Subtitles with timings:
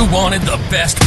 [0.00, 0.98] You wanted the best.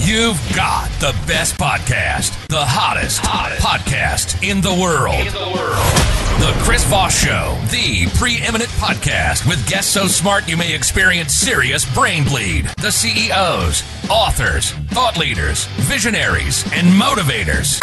[0.00, 3.62] You've got the best podcast, the hottest, hottest.
[3.62, 5.14] podcast in the world.
[5.14, 6.25] In the world.
[6.38, 11.90] The Chris Voss Show, the preeminent podcast with guests so smart you may experience serious
[11.94, 12.66] brain bleed.
[12.78, 17.80] The CEOs, authors, thought leaders, visionaries, and motivators.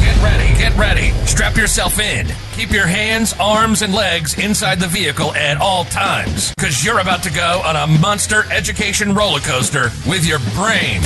[0.00, 1.10] Get ready, get ready.
[1.26, 2.28] Strap yourself in.
[2.54, 7.24] Keep your hands, arms, and legs inside the vehicle at all times, because you're about
[7.24, 11.00] to go on a monster education roller coaster with your brain.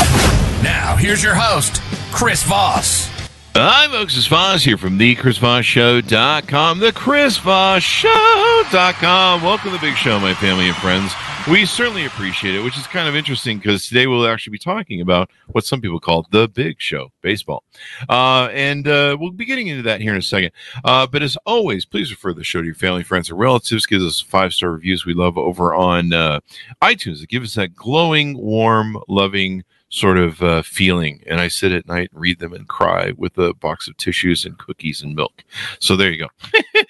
[0.63, 1.81] Now, here's your host,
[2.13, 3.09] Chris Voss.
[3.53, 4.17] Hi, folks.
[4.17, 6.79] It's Voss here from the ChrisVossShow.com.
[6.79, 9.43] The ChrisVossShow.com.
[9.43, 11.13] Welcome to the big show, my family and friends.
[11.51, 15.01] We certainly appreciate it, which is kind of interesting because today we'll actually be talking
[15.01, 17.65] about what some people call the big show, baseball.
[18.09, 20.53] Uh, and uh, we'll be getting into that here in a second.
[20.85, 23.85] Uh, but as always, please refer the show to your family, friends, and relatives.
[23.85, 26.39] Give us five star reviews we love over on uh,
[26.83, 27.27] iTunes.
[27.27, 31.23] Give us that glowing, warm, loving, sort of uh, feeling.
[31.27, 34.45] And I sit at night and read them and cry with a box of tissues
[34.45, 35.45] and cookies and milk.
[35.81, 36.29] So there you go.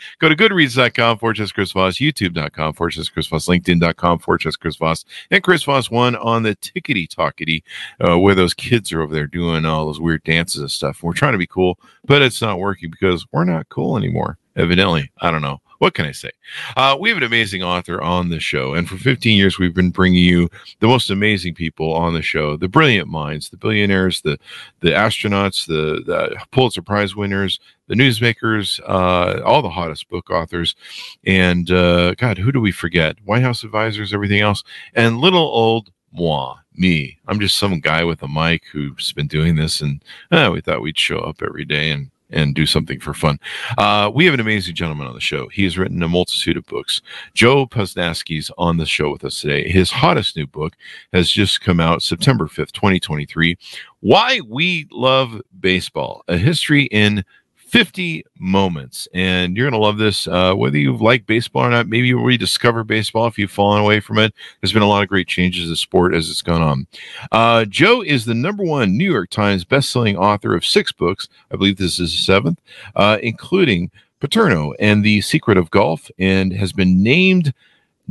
[0.20, 5.42] go to goodreads.com, Fortress Chris Voss, youtube.com, Fortress Chris Voss, LinkedIn.com, Fortress Chris Voss, and
[5.42, 7.62] Chris Voss one on the tickety talkety,
[8.06, 11.02] uh, where those kids are over there doing all those weird dances and stuff.
[11.02, 14.36] We're trying to be cool, but it's not working because we're not cool anymore.
[14.56, 16.30] Evidently, I don't know what can I say?
[16.76, 19.90] Uh, we have an amazing author on the show, and for 15 years we've been
[19.90, 20.50] bringing you
[20.80, 24.38] the most amazing people on the show: the brilliant minds, the billionaires, the
[24.80, 30.76] the astronauts, the, the Pulitzer Prize winners, the newsmakers, uh, all the hottest book authors,
[31.24, 33.16] and uh, God, who do we forget?
[33.24, 34.62] White House advisors, everything else,
[34.94, 37.18] and little old moi, me.
[37.26, 40.82] I'm just some guy with a mic who's been doing this, and uh, we thought
[40.82, 43.38] we'd show up every day and and do something for fun.
[43.78, 45.48] Uh, we have an amazing gentleman on the show.
[45.48, 47.00] He has written a multitude of books.
[47.34, 49.68] Joe Posnanski's on the show with us today.
[49.68, 50.74] His hottest new book
[51.12, 53.56] has just come out September 5th, 2023.
[54.00, 57.24] Why We Love Baseball, a history in
[57.70, 59.06] 50 moments.
[59.14, 60.26] And you're going to love this.
[60.26, 64.00] Uh, whether you like baseball or not, maybe you rediscover baseball if you've fallen away
[64.00, 64.34] from it.
[64.60, 66.86] There's been a lot of great changes to sport as it's gone on.
[67.30, 71.28] Uh, Joe is the number one New York Times bestselling author of six books.
[71.52, 72.60] I believe this is the seventh,
[72.96, 77.54] uh, including Paterno and The Secret of Golf, and has been named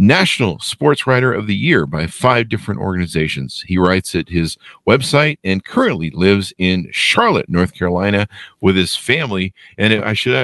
[0.01, 3.65] National Sports Writer of the Year by five different organizations.
[3.67, 8.25] He writes at his website and currently lives in Charlotte, North Carolina,
[8.61, 9.53] with his family.
[9.77, 10.35] And I should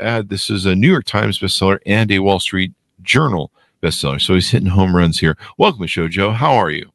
[0.00, 2.72] add, this is a New York Times bestseller and a Wall Street
[3.02, 4.20] Journal bestseller.
[4.20, 5.38] So he's hitting home runs here.
[5.58, 6.32] Welcome to show, Joe.
[6.32, 6.90] How are you?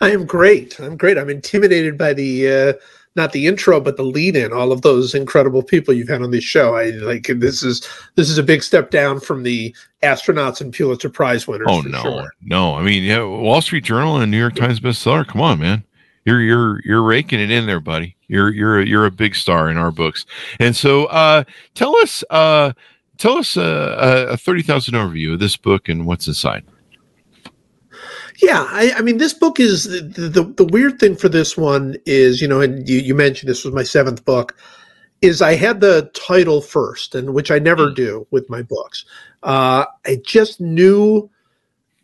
[0.00, 0.80] I am great.
[0.80, 1.18] I'm great.
[1.18, 2.72] I'm intimidated by the uh,
[3.14, 6.30] not the intro, but the lead in, all of those incredible people you've had on
[6.30, 6.76] this show.
[6.76, 11.10] I like this is this is a big step down from the astronauts and Pulitzer
[11.10, 11.66] Prize winners.
[11.68, 12.32] Oh no, sure.
[12.42, 12.74] no.
[12.74, 15.26] I mean, yeah, Wall Street Journal and New York Times bestseller.
[15.26, 15.84] Come on, man.
[16.24, 18.16] You're you're you're raking it in there, buddy.
[18.28, 20.24] You're you're a, you're a big star in our books.
[20.58, 21.44] And so, uh,
[21.74, 22.72] tell us uh,
[23.18, 26.64] tell us a thirty thousand overview of this book and what's inside.
[28.38, 31.96] Yeah, I, I, mean, this book is the, the, the weird thing for this one
[32.06, 34.56] is you know, and you, you mentioned this was my seventh book.
[35.20, 37.94] Is I had the title first, and which I never mm.
[37.94, 39.04] do with my books.
[39.42, 41.30] Uh, I just knew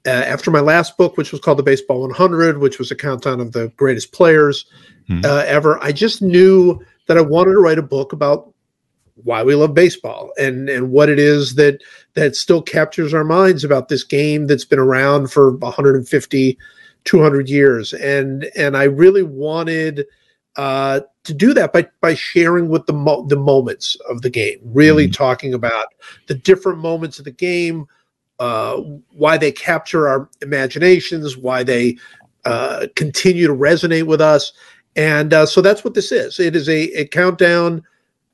[0.06, 3.41] uh, after my last book, which was called The Baseball 100, which was a countdown
[3.41, 4.67] of the greatest players
[5.09, 5.25] mm.
[5.25, 5.83] uh, ever.
[5.83, 8.53] I just knew that I wanted to write a book about
[9.25, 11.83] why we love baseball and and what it is that
[12.15, 16.59] that still captures our minds about this game that's been around for 150
[17.09, 17.95] 200 years.
[17.95, 20.05] And and I really wanted
[20.56, 24.59] uh, to do that by by sharing with the mo- the moments of the game
[24.62, 25.12] really mm-hmm.
[25.12, 25.87] talking about
[26.27, 27.87] the different moments of the game
[28.39, 28.77] uh,
[29.12, 31.97] why they capture our imaginations why they
[32.45, 34.53] uh, continue to resonate with us.
[34.95, 36.39] And uh, so that's what this is.
[36.39, 37.83] It is a, a countdown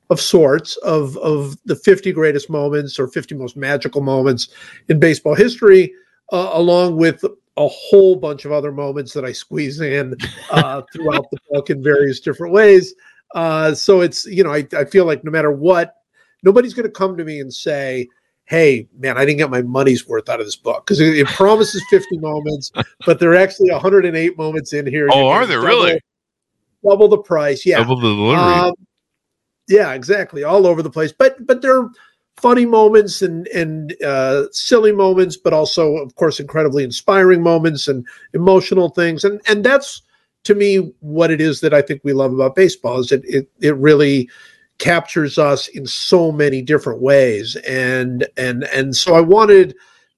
[0.09, 4.49] of sorts of of the 50 greatest moments or 50 most magical moments
[4.87, 5.93] in baseball history,
[6.31, 7.23] uh, along with
[7.57, 10.15] a whole bunch of other moments that I squeeze in
[10.51, 12.93] uh, throughout the book in various different ways.
[13.33, 15.95] Uh, so it's you know I, I feel like no matter what,
[16.43, 18.07] nobody's going to come to me and say,
[18.45, 21.27] "Hey, man, I didn't get my money's worth out of this book," because it, it,
[21.27, 22.71] promises 50 moments,
[23.05, 25.09] but there are actually 108 moments in here.
[25.11, 26.01] Oh, are there double, really?
[26.83, 27.79] Double the price, yeah.
[27.79, 28.35] Double the delivery.
[28.37, 28.73] Um,
[29.67, 30.43] yeah, exactly.
[30.43, 31.11] All over the place.
[31.11, 31.89] But but there are
[32.37, 38.05] funny moments and and uh, silly moments, but also, of course, incredibly inspiring moments and
[38.33, 39.23] emotional things.
[39.23, 40.01] And and that's
[40.43, 43.49] to me what it is that I think we love about baseball is it it,
[43.61, 44.29] it really
[44.77, 47.55] captures us in so many different ways.
[47.67, 49.75] And and and so I wanted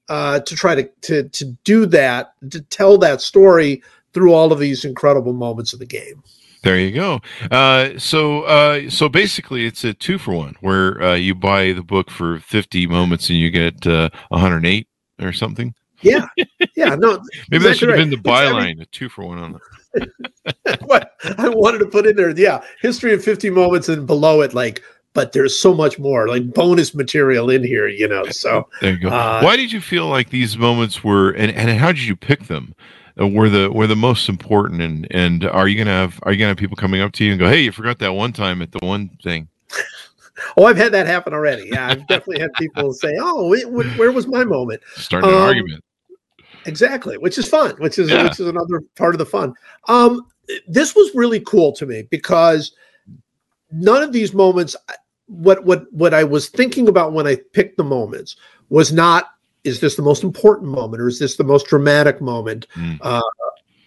[0.09, 3.81] uh, to try to, to to do that, to tell that story
[4.13, 6.23] through all of these incredible moments of the game.
[6.67, 7.21] There you go.
[7.49, 11.81] Uh, so, uh, so basically, it's a two for one, where uh, you buy the
[11.81, 14.89] book for fifty moments and you get uh, one hundred eight
[15.21, 15.73] or something.
[16.01, 16.27] Yeah,
[16.75, 16.95] yeah.
[16.95, 18.09] No, maybe that should have right.
[18.09, 19.59] been the byline, I mean, a two for one on
[19.95, 20.81] it.
[20.81, 24.53] what I wanted to put in there, yeah, history of fifty moments, and below it,
[24.53, 28.25] like, but there's so much more, like bonus material in here, you know.
[28.25, 29.07] So there you go.
[29.07, 32.47] Uh, Why did you feel like these moments were, and and how did you pick
[32.47, 32.75] them?
[33.19, 34.81] Uh, were the were the most important.
[34.81, 37.31] And and are you gonna have are you gonna have people coming up to you
[37.31, 39.47] and go hey you forgot that one time at the one thing.
[40.55, 41.67] Oh i've had that happen already.
[41.71, 43.67] Yeah i've definitely had people say oh it,
[43.97, 44.83] where was my moment?
[44.95, 45.83] Starting an um, argument.
[46.65, 48.21] exactly which is fun which is yeah.
[48.21, 49.55] which is another part of the fun.
[49.87, 50.27] Um
[50.67, 52.71] this was really cool to me because
[53.71, 54.75] none of these moments
[55.25, 58.35] what what what i was thinking about when i picked the moments
[58.69, 59.31] was not
[59.67, 62.67] is this the most important moment or is this the most dramatic moment?
[62.75, 62.97] Mm.
[63.01, 63.21] Uh,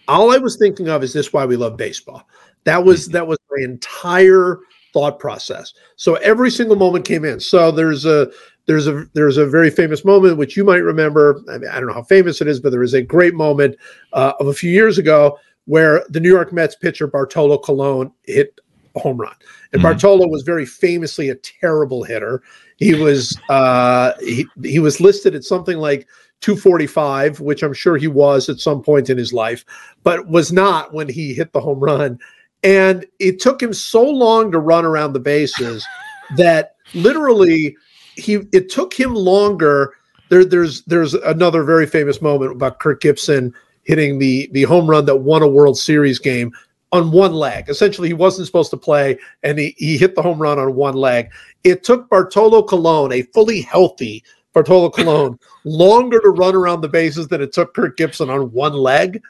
[0.07, 2.27] all I was thinking of is this why we love baseball.
[2.65, 3.13] That was mm-hmm.
[3.13, 4.59] that was my entire
[4.93, 5.73] thought process.
[5.95, 7.39] So every single moment came in.
[7.39, 8.31] So there's a
[8.67, 11.41] there's a there's a very famous moment which you might remember.
[11.49, 13.75] I, mean, I don't know how famous it is, but there was a great moment
[14.13, 18.59] uh, of a few years ago where the New York Mets pitcher Bartolo Colon hit
[18.95, 19.35] a home run.
[19.73, 19.83] And mm-hmm.
[19.83, 22.43] Bartolo was very famously a terrible hitter.
[22.81, 26.07] He was uh, he he was listed at something like
[26.39, 29.63] 245, which I'm sure he was at some point in his life,
[30.01, 32.19] but was not when he hit the home run.
[32.63, 35.85] And it took him so long to run around the bases
[36.37, 37.77] that literally
[38.15, 39.93] he it took him longer.
[40.29, 43.53] There, there's there's another very famous moment about Kirk Gibson
[43.83, 46.51] hitting the the home run that won a World Series game
[46.91, 47.69] on one leg.
[47.69, 50.95] Essentially, he wasn't supposed to play, and he, he hit the home run on one
[50.95, 51.31] leg.
[51.63, 54.23] It took Bartolo Colon, a fully healthy
[54.53, 58.73] Bartolo Colon, longer to run around the bases than it took Kirk Gibson on one
[58.73, 59.21] leg.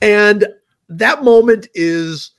[0.00, 0.46] And
[0.88, 2.30] that moment is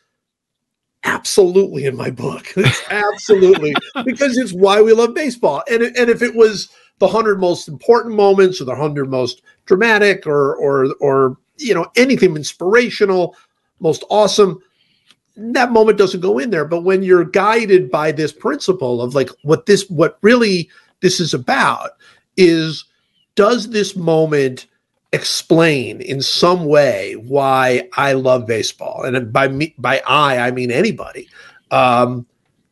[1.03, 2.47] absolutely in my book.
[2.57, 5.63] It's absolutely, because it's why we love baseball.
[5.69, 6.69] And, and if it was
[6.99, 11.85] the 100 most important moments or the 100 most dramatic or, or, or, you know,
[11.95, 13.35] anything inspirational,
[13.85, 14.61] most awesome
[15.35, 16.65] that moment doesn't go in there.
[16.65, 20.69] But when you're guided by this principle of like what this what really
[21.01, 21.91] this is about
[22.37, 22.85] is
[23.35, 24.67] does this moment
[25.11, 29.03] explain in some way why I love baseball?
[29.03, 31.27] And by me by I I mean anybody.
[31.71, 32.25] Um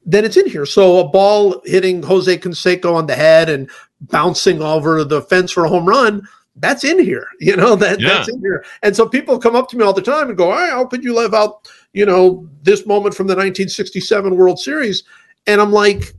[0.06, 0.66] then it's in here.
[0.66, 3.70] So a ball hitting Jose Canseco on the head and
[4.02, 6.28] bouncing over the fence for a home run
[6.58, 8.10] that's in here, you know, that yeah.
[8.10, 8.66] that's in here.
[8.82, 11.04] And so people come up to me all the time and go, hey, how could
[11.04, 15.04] you live out, you know, this moment from the 1967 World Series?
[15.48, 16.14] And I'm like,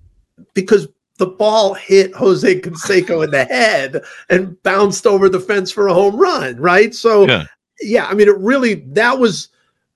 [0.54, 0.88] because
[1.18, 5.94] the ball hit Jose Canseco in the head and bounced over the fence for a
[5.94, 6.94] home run, right?
[6.94, 7.44] So yeah,
[7.80, 9.48] yeah I mean, it really that was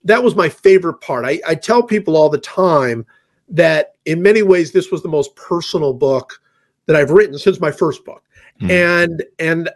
[0.05, 1.25] that was my favorite part.
[1.25, 3.05] I, I tell people all the time
[3.49, 6.41] that in many ways this was the most personal book
[6.87, 8.23] that I've written since my first book.
[8.61, 8.71] Mm.
[8.71, 9.71] And and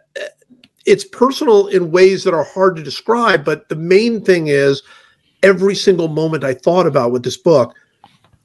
[0.87, 4.83] it's personal in ways that are hard to describe, but the main thing is
[5.43, 7.75] every single moment I thought about with this book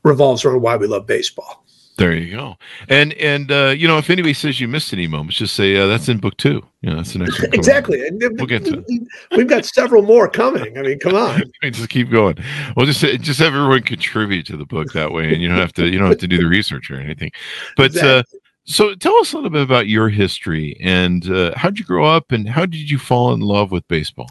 [0.04, 1.64] revolves around why we love baseball.
[1.98, 2.58] There you go.
[2.90, 5.88] And and uh, you know, if anybody says you missed any moments, just say uh,
[5.88, 6.64] that's in book two.
[6.82, 7.52] You know, that's the next one.
[7.54, 8.06] exactly.
[8.06, 8.86] And we'll get to
[9.32, 10.78] We've got several more coming.
[10.78, 11.42] I mean, come on.
[11.64, 12.38] just keep going.
[12.76, 15.74] Well, just just have everyone contribute to the book that way, and you don't have
[15.74, 17.32] to you don't have to do the research or anything.
[17.76, 18.37] But uh, exactly.
[18.37, 18.37] uh,
[18.68, 22.06] so tell us a little bit about your history and uh, how did you grow
[22.06, 24.30] up and how did you fall in love with baseball?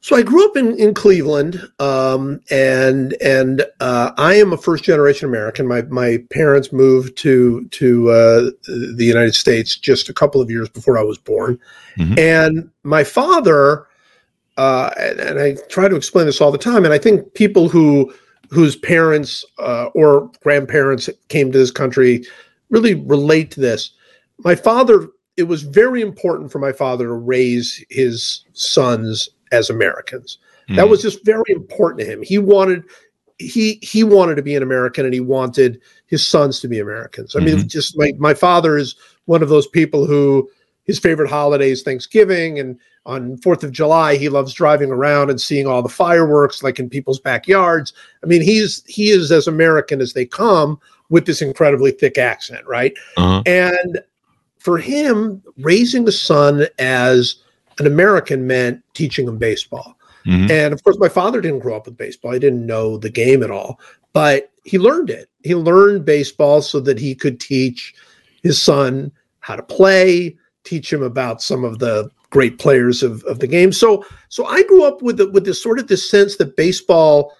[0.00, 4.84] So I grew up in in Cleveland, um, and and uh, I am a first
[4.84, 5.66] generation American.
[5.66, 10.68] My my parents moved to to uh, the United States just a couple of years
[10.68, 11.58] before I was born,
[11.96, 12.18] mm-hmm.
[12.18, 13.86] and my father.
[14.56, 17.68] Uh, and, and, I try to explain this all the time, and I think people
[17.68, 18.12] who
[18.50, 22.24] whose parents uh, or grandparents came to this country
[22.70, 23.92] really relate to this.
[24.38, 30.38] My father, it was very important for my father to raise his sons as Americans.
[30.68, 30.76] Mm.
[30.76, 30.90] That hmm.
[30.90, 32.22] was just very important to him.
[32.22, 32.84] He wanted
[33.38, 37.34] he he wanted to be an American and he wanted his sons to be Americans.
[37.34, 37.58] I mm-hmm.
[37.58, 38.96] mean, just my my father is
[39.26, 40.50] one of those people who
[40.84, 45.40] his favorite holiday is Thanksgiving and on 4th of July he loves driving around and
[45.40, 47.92] seeing all the fireworks like in people's backyards.
[48.22, 52.66] I mean, he's he is as American as they come with this incredibly thick accent,
[52.66, 52.92] right?
[53.16, 53.42] Uh-huh.
[53.46, 54.00] And
[54.58, 57.36] for him, raising a son as
[57.78, 59.96] an American meant teaching him baseball.
[60.26, 60.50] Mm-hmm.
[60.50, 62.32] And of course, my father didn't grow up with baseball.
[62.32, 63.80] He didn't know the game at all,
[64.12, 65.30] but he learned it.
[65.44, 67.94] He learned baseball so that he could teach
[68.42, 69.10] his son
[69.40, 73.72] how to play, teach him about some of the great players of, of the game.
[73.72, 77.32] So so I grew up with the, with this sort of this sense that baseball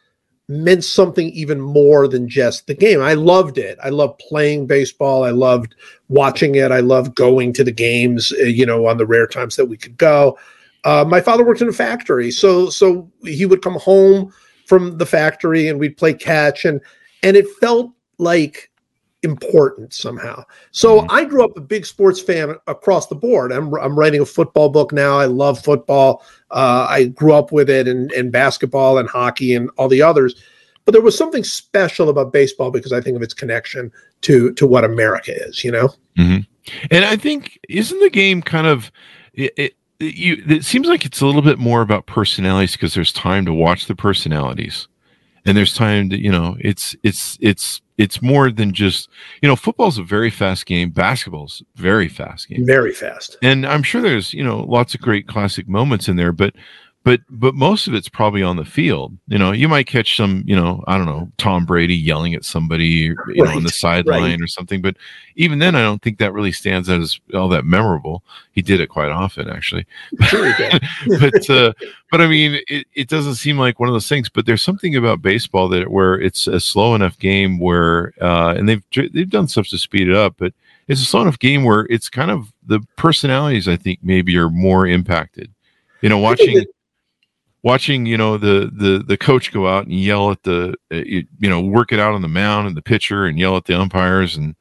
[0.48, 3.02] meant something even more than just the game.
[3.02, 3.78] I loved it.
[3.82, 5.24] I loved playing baseball.
[5.24, 5.74] I loved
[6.08, 6.72] watching it.
[6.72, 9.76] I loved going to the games, uh, you know, on the rare times that we
[9.76, 10.38] could go.
[10.84, 14.32] Uh, my father worked in a factory, so so he would come home
[14.66, 16.80] from the factory and we'd play catch and
[17.22, 18.67] and it felt like
[19.22, 20.44] important somehow.
[20.70, 21.10] So mm-hmm.
[21.10, 23.52] I grew up a big sports fan across the board.
[23.52, 25.18] I'm, I'm writing a football book now.
[25.18, 26.24] I love football.
[26.50, 30.42] Uh, I grew up with it and, and basketball and hockey and all the others.
[30.84, 34.66] But there was something special about baseball because I think of its connection to to
[34.66, 35.88] what America is, you know.
[36.16, 36.40] Mm-hmm.
[36.90, 38.90] And I think isn't the game kind of
[39.34, 43.12] it, it, you, it seems like it's a little bit more about personalities because there's
[43.12, 44.88] time to watch the personalities
[45.44, 49.10] and there's time to you know it's it's it's it's more than just
[49.42, 52.64] you know football's a very fast game basketball's very fast game.
[52.64, 53.36] Very fast.
[53.42, 56.54] And i'm sure there's you know lots of great classic moments in there but
[57.04, 59.16] but but most of it's probably on the field.
[59.28, 62.44] You know, you might catch some, you know, I don't know, Tom Brady yelling at
[62.44, 64.40] somebody, you right, know, on the sideline right.
[64.42, 64.82] or something.
[64.82, 64.96] But
[65.36, 68.22] even then, I don't think that really stands out as all that memorable.
[68.52, 69.86] He did it quite often, actually.
[70.28, 70.52] Sure
[71.18, 71.72] but uh,
[72.10, 74.28] but I mean, it, it doesn't seem like one of those things.
[74.28, 78.68] But there's something about baseball that where it's a slow enough game where, uh, and
[78.68, 80.52] they've they've done stuff to speed it up, but
[80.88, 84.50] it's a slow enough game where it's kind of the personalities I think maybe are
[84.50, 85.50] more impacted.
[86.02, 86.64] You know, watching
[87.62, 91.26] watching you know the the the coach go out and yell at the uh, you,
[91.38, 93.78] you, know work it out on the mound and the pitcher and yell at the
[93.78, 94.36] umpires.
[94.36, 94.54] And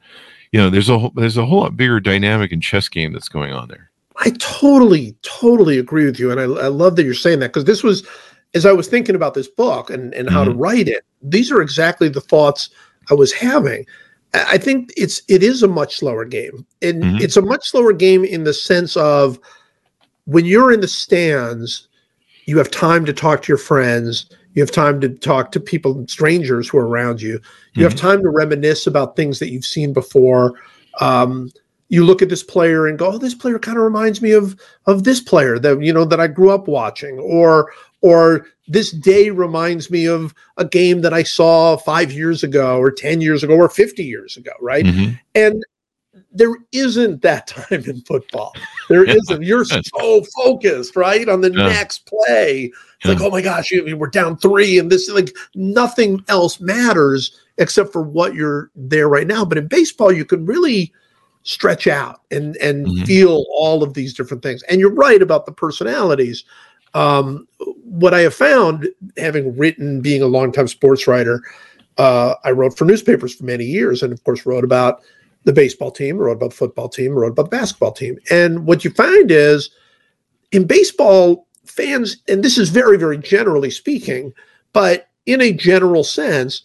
[0.51, 3.53] you know there's a there's a whole lot bigger dynamic and chess game that's going
[3.53, 3.91] on there.
[4.17, 6.31] I totally totally agree with you.
[6.31, 8.07] And i, I love that you're saying that because this was
[8.53, 10.53] as i was thinking about this book and and how mm-hmm.
[10.53, 12.69] to write it these are exactly the thoughts
[13.09, 13.85] i was having.
[14.33, 16.65] I think it's it is a much slower game.
[16.81, 17.17] And mm-hmm.
[17.17, 19.39] it's a much slower game in the sense of
[20.25, 21.87] when you're in the stands
[22.47, 26.03] you have time to talk to your friends you have time to talk to people
[26.07, 27.83] strangers who are around you you mm-hmm.
[27.83, 30.55] have time to reminisce about things that you've seen before
[30.99, 31.51] um,
[31.89, 34.59] you look at this player and go oh this player kind of reminds me of
[34.87, 39.29] of this player that you know that i grew up watching or or this day
[39.29, 43.55] reminds me of a game that i saw five years ago or 10 years ago
[43.55, 45.13] or 50 years ago right mm-hmm.
[45.35, 45.63] and
[46.31, 48.53] there isn't that time in football.
[48.89, 49.43] There isn't.
[49.43, 51.67] You're so focused, right, on the yeah.
[51.67, 52.71] next play.
[53.03, 53.11] Yeah.
[53.11, 58.01] like, oh my gosh, we're down three, and this like nothing else matters except for
[58.01, 59.45] what you're there right now.
[59.45, 60.93] But in baseball, you can really
[61.43, 63.05] stretch out and and mm-hmm.
[63.05, 64.63] feel all of these different things.
[64.63, 66.43] And you're right about the personalities.
[66.93, 67.47] Um,
[67.83, 71.41] what I have found, having written, being a longtime sports writer,
[71.97, 75.01] uh, I wrote for newspapers for many years, and of course, wrote about
[75.47, 78.19] the baseball team, wrote about the football team, wrote about the basketball team.
[78.29, 79.69] And what you find is
[80.51, 84.33] in baseball, fans, and this is very, very generally speaking,
[84.73, 86.63] but in a general sense,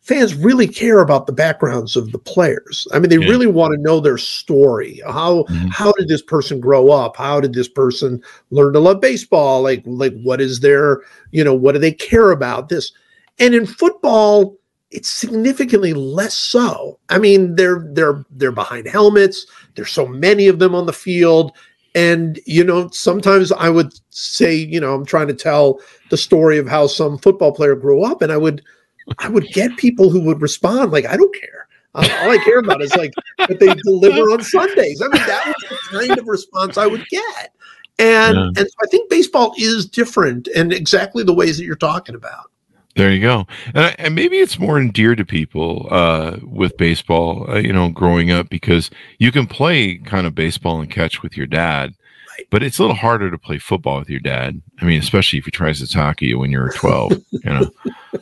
[0.00, 2.88] fans really care about the backgrounds of the players.
[2.94, 3.28] I mean, they yeah.
[3.28, 5.02] really want to know their story.
[5.04, 5.68] How mm-hmm.
[5.68, 7.18] how did this person grow up?
[7.18, 9.60] How did this person learn to love baseball?
[9.60, 12.70] Like like what is their, you know, what do they care about?
[12.70, 12.92] This.
[13.38, 14.56] And in football,
[14.92, 16.98] it's significantly less so.
[17.08, 19.46] I mean, they're they're they're behind helmets.
[19.74, 21.52] There's so many of them on the field.
[21.94, 25.80] And you know, sometimes I would say, you know, I'm trying to tell
[26.10, 28.62] the story of how some football player grew up, and I would
[29.18, 31.68] I would get people who would respond like, I don't care.
[31.94, 35.02] Um, all I care about is like that they deliver on Sundays.
[35.02, 37.54] I mean, that was the kind of response I would get.
[37.98, 38.46] And yeah.
[38.46, 42.51] and so I think baseball is different and exactly the ways that you're talking about.
[42.94, 47.56] There you go, and, and, maybe it's more endeared to people uh, with baseball, uh,
[47.56, 51.46] you know, growing up because you can play kind of baseball and catch with your
[51.46, 51.94] dad,
[52.36, 52.46] right.
[52.50, 54.60] but it's a little harder to play football with your dad.
[54.82, 57.70] I mean, especially if he tries to talk to you when you're 12, you know.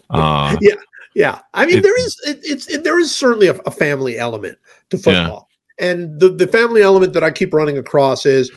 [0.08, 0.74] Uh, yeah,
[1.14, 1.40] yeah.
[1.52, 4.56] I mean, it, there is it, it's it, there is certainly a, a, family element
[4.90, 5.48] to football,
[5.80, 5.90] yeah.
[5.90, 8.52] and the the family element that I keep running across is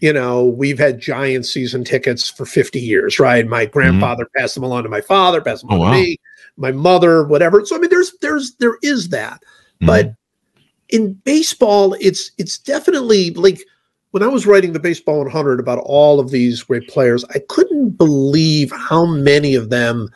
[0.00, 3.46] you know, we've had giant season tickets for 50 years, right?
[3.46, 3.72] My mm-hmm.
[3.72, 4.40] grandfather mm-hmm.
[4.40, 5.92] passed them along to my father, passed them oh, on wow.
[5.92, 6.16] to me,
[6.56, 7.64] my mother, whatever.
[7.64, 9.42] So I mean, there's there's there is that.
[9.42, 9.86] Mm-hmm.
[9.86, 10.14] But
[10.88, 13.60] in baseball, it's it's definitely like
[14.12, 17.90] when I was writing the baseball 100 about all of these great players, I couldn't
[17.90, 20.08] believe how many of them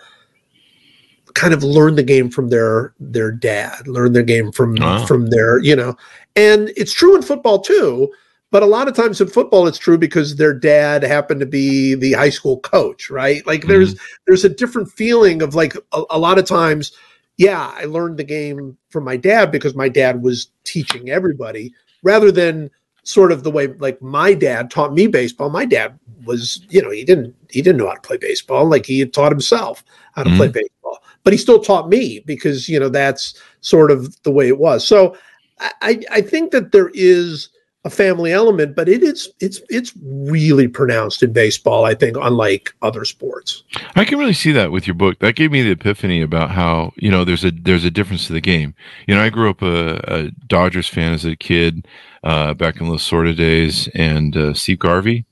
[1.35, 5.05] kind of learned the game from their their dad, learned their game from wow.
[5.05, 5.95] from their, you know.
[6.37, 8.11] And it's true in football too
[8.55, 11.97] but a lot of times in football, it's true because their dad happened to be
[11.97, 13.45] the high school coach, right?
[13.49, 13.71] Like mm-hmm.
[13.71, 16.93] there's there's a different feeling of like a, a lot of times,
[17.37, 22.31] yeah, I learned the game from my dad because my dad was teaching everybody, rather
[22.31, 22.71] than
[23.03, 25.51] sort of the way like my dad taught me baseball.
[25.51, 28.67] My dad was, you know, he didn't he didn't know how to play baseball.
[28.67, 29.83] Like he had taught himself
[30.13, 30.39] how to mm-hmm.
[30.39, 34.47] play baseball, but he still taught me because you know that's sort of the way
[34.47, 34.87] it was.
[34.87, 35.17] So
[35.59, 37.49] I I think that there is
[37.85, 41.85] a family element, but it is it's it's really pronounced in baseball.
[41.85, 43.63] I think, unlike other sports.
[43.95, 45.19] I can really see that with your book.
[45.19, 48.33] That gave me the epiphany about how you know there's a there's a difference to
[48.33, 48.75] the game.
[49.07, 51.87] You know, I grew up a, a Dodgers fan as a kid
[52.23, 55.27] uh, back in sort of days, and uh, Steve Garvey.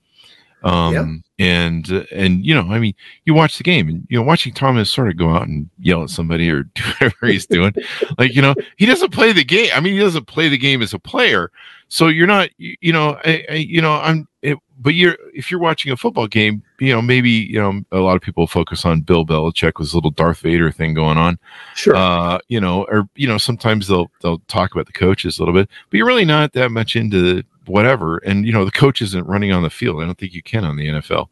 [0.64, 1.46] Um, yeah.
[1.46, 4.90] and and you know, I mean, you watch the game, and you know, watching Thomas
[4.90, 7.74] sort of go out and yell at somebody or do whatever he's doing,
[8.18, 9.70] like you know, he doesn't play the game.
[9.74, 11.50] I mean, he doesn't play the game as a player,
[11.88, 15.50] so you're not, you, you know, I, I, you know, I'm, it, but you're if
[15.50, 18.84] you're watching a football game, you know, maybe you know a lot of people focus
[18.84, 21.38] on Bill Belichick with his little Darth Vader thing going on,
[21.74, 25.42] sure, uh, you know, or you know, sometimes they'll they'll talk about the coaches a
[25.42, 29.02] little bit, but you're really not that much into whatever, and you know, the coach
[29.02, 30.02] isn't running on the field.
[30.02, 31.28] I don't think you can on the NFL.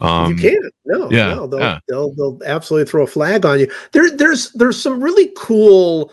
[0.00, 0.74] Um, you can't.
[0.86, 1.78] No, yeah, no, they'll, yeah.
[1.88, 3.70] they'll they'll absolutely throw a flag on you.
[3.92, 6.12] There, there's there's some really cool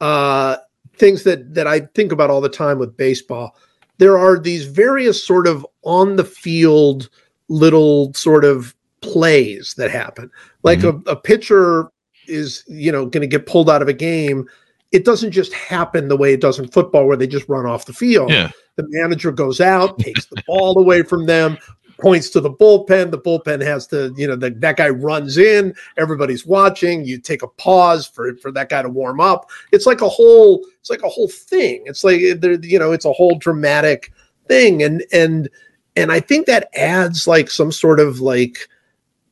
[0.00, 0.56] uh
[0.96, 3.56] things that that I think about all the time with baseball.
[3.98, 7.08] There are these various sort of on the field
[7.48, 10.30] little sort of plays that happen.
[10.62, 11.08] Like mm-hmm.
[11.08, 11.90] a, a pitcher
[12.26, 14.48] is, you know, going to get pulled out of a game.
[14.92, 17.86] It doesn't just happen the way it does in football where they just run off
[17.86, 18.30] the field.
[18.30, 18.50] Yeah.
[18.76, 21.58] The manager goes out, takes the ball away from them,
[21.98, 23.10] points to the bullpen.
[23.10, 25.74] The bullpen has to, you know, the, that guy runs in.
[25.96, 27.04] Everybody's watching.
[27.04, 29.50] You take a pause for for that guy to warm up.
[29.72, 30.64] It's like a whole.
[30.80, 31.82] It's like a whole thing.
[31.86, 34.12] It's like there, you know, it's a whole dramatic
[34.46, 35.48] thing, and and
[35.96, 38.68] and I think that adds like some sort of like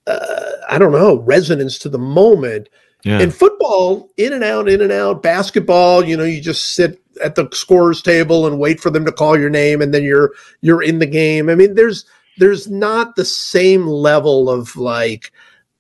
[0.06, 2.68] uh, I don't know resonance to the moment.
[3.04, 3.20] Yeah.
[3.20, 5.22] In football, in and out, in and out.
[5.22, 9.12] Basketball, you know, you just sit at the scorer's table and wait for them to
[9.12, 10.32] call your name, and then you're
[10.62, 11.48] you're in the game.
[11.50, 12.06] I mean, there's
[12.38, 15.32] there's not the same level of like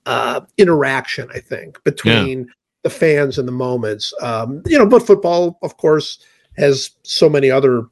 [0.06, 2.52] uh, interaction, I think, between yeah.
[2.82, 4.12] the fans and the moments.
[4.20, 6.18] Um, you know, but football, of course,
[6.56, 7.86] has so many other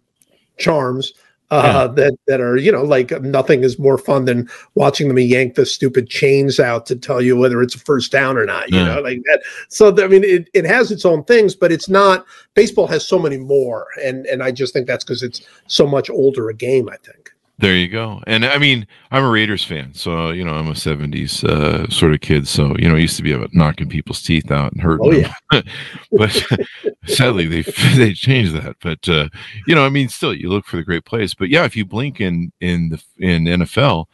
[0.58, 1.12] charms.
[1.52, 1.86] Uh, yeah.
[1.94, 5.66] that that are you know like nothing is more fun than watching them yank the
[5.66, 8.70] stupid chains out to tell you whether it's a first down or not.
[8.70, 8.94] You yeah.
[8.94, 9.42] know, like that.
[9.68, 12.24] So I mean, it, it has its own things, but it's not.
[12.54, 16.08] Baseball has so many more, and and I just think that's because it's so much
[16.08, 16.88] older a game.
[16.88, 17.31] I think.
[17.58, 18.20] There you go.
[18.26, 22.12] And I mean, I'm a Raiders fan, so you know I'm a '70s uh, sort
[22.12, 22.48] of kid.
[22.48, 25.60] So you know, I used to be about knocking people's teeth out and hurting oh,
[25.60, 25.64] them.
[26.10, 26.44] But
[27.06, 27.62] sadly, they
[27.96, 28.76] they changed that.
[28.80, 29.28] But uh,
[29.66, 31.34] you know, I mean, still, you look for the great plays.
[31.34, 34.06] But yeah, if you blink in in the in NFL,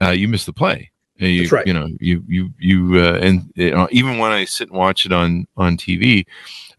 [0.00, 0.91] uh, you miss the play.
[1.16, 1.66] You, right.
[1.66, 5.06] You know, you you you uh, and you know, even when I sit and watch
[5.06, 6.26] it on on TV,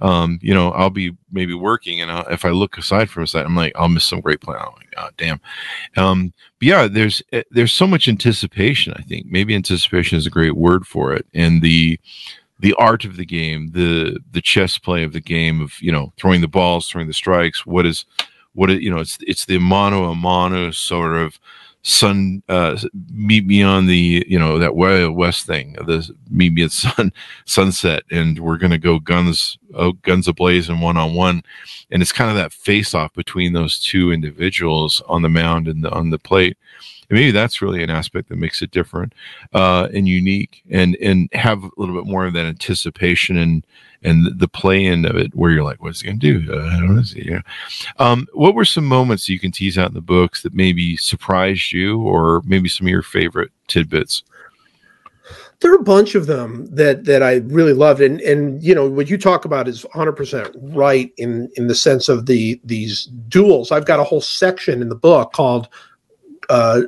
[0.01, 3.27] um, you know, I'll be maybe working, and I'll, if I look aside from a
[3.27, 4.57] side, I'm like, I'll miss some great play.
[4.59, 5.39] Oh my god, damn.
[5.95, 8.93] Um, but yeah, there's eh, there's so much anticipation.
[8.97, 11.99] I think maybe anticipation is a great word for it, and the
[12.59, 16.11] the art of the game, the the chess play of the game of you know
[16.17, 17.65] throwing the balls, throwing the strikes.
[17.65, 18.05] What is
[18.53, 18.99] what it, you know?
[18.99, 21.39] It's it's the mano a mano sort of
[21.83, 22.77] sun uh,
[23.11, 27.11] meet me on the you know that wild west thing the meet me at sun
[27.45, 31.43] sunset and we're gonna go guns oh, guns ablaze and one on one
[31.93, 35.83] and it's kind of that face off between those two individuals on the mound and
[35.83, 36.57] the, on the plate.
[37.09, 39.13] And maybe that's really an aspect that makes it different
[39.53, 43.65] uh, and unique and and have a little bit more of that anticipation and
[44.03, 46.53] and the play end of it where you're like, what's he going to do?
[46.53, 47.03] Uh, I don't know.
[47.15, 47.41] Yeah.
[47.99, 51.71] Um, what were some moments you can tease out in the books that maybe surprised
[51.71, 54.23] you or maybe some of your favorite tidbits?
[55.59, 58.89] There are a bunch of them that that I really loved, and and you know
[58.89, 63.05] what you talk about is 100 percent right in in the sense of the these
[63.29, 63.71] duels.
[63.71, 65.69] I've got a whole section in the book called
[66.49, 66.81] uh,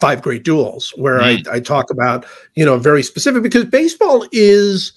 [0.00, 1.46] Five Great Duels, where mm.
[1.48, 2.24] I I talk about
[2.54, 4.94] you know very specific because baseball is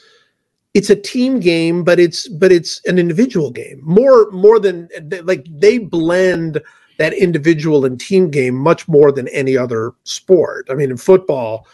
[0.78, 4.88] it's a team game, but it's but it's an individual game more more than
[5.24, 6.62] like they blend
[7.00, 10.68] that individual and team game much more than any other sport.
[10.70, 11.66] I mean, in football,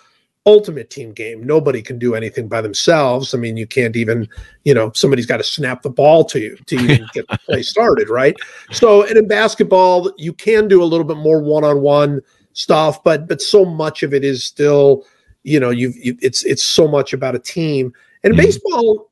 [0.46, 3.34] ultimate team game, nobody can do anything by themselves.
[3.34, 4.30] I mean, you can't even,
[4.64, 7.62] you know, somebody's got to snap the ball to you to even get the play
[7.62, 8.38] started, right?
[8.72, 12.22] So, and in basketball, you can do a little bit more one-on-one
[12.54, 15.04] stuff, but but so much of it is still,
[15.44, 18.46] you know, you've you, it's it's so much about a team and mm-hmm.
[18.46, 19.12] baseball,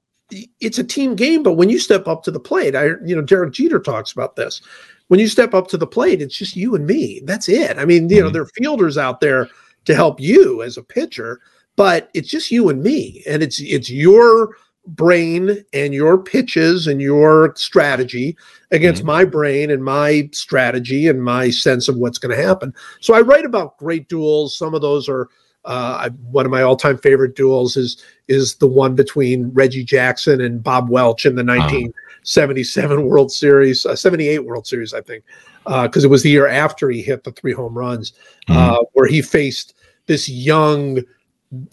[0.59, 3.21] it's a team game, but when you step up to the plate, I you know
[3.21, 4.61] Derek Jeter talks about this.
[5.07, 7.21] When you step up to the plate, it's just you and me.
[7.25, 7.77] That's it.
[7.77, 8.25] I mean, you mm-hmm.
[8.25, 9.49] know, there are fielders out there
[9.85, 11.41] to help you as a pitcher,
[11.75, 14.55] but it's just you and me, and it's it's your
[14.87, 18.35] brain and your pitches and your strategy
[18.71, 19.07] against mm-hmm.
[19.07, 22.73] my brain and my strategy and my sense of what's going to happen.
[22.99, 24.57] So I write about great duels.
[24.57, 25.29] Some of those are
[25.65, 30.63] uh, one of my all-time favorite duels is is the one between Reggie Jackson and
[30.63, 35.23] Bob Welch in the 1977 World Series, uh, 78 World Series, I think,
[35.65, 38.13] because uh, it was the year after he hit the three home runs,
[38.47, 38.57] mm-hmm.
[38.57, 39.75] Uh, where he faced
[40.07, 41.03] this young